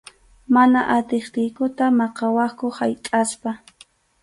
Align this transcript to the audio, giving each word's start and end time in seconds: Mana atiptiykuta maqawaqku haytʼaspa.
Mana 0.55 0.81
atiptiykuta 0.95 1.85
maqawaqku 1.99 2.67
haytʼaspa. 2.79 3.49